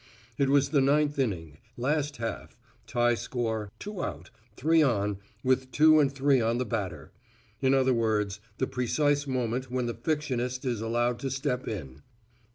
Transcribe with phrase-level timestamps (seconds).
[0.39, 2.57] It was the ninth inning, last half,
[2.87, 7.11] tie score, two out, three on, with two and three on the batter.
[7.61, 12.01] In other words, the precise moment when the fictionist is allowed to step in.